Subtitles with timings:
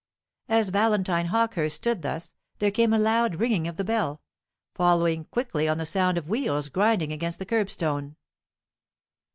[0.49, 4.19] As Valentine Hawkehurst stood thus, there came a loud ringing of the bell,
[4.73, 8.15] following quickly on the sound of wheels grinding against the kerbstone.